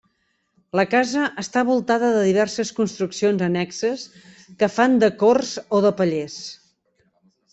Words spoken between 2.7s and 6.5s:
construccions annexes que fan de corts o de pallers.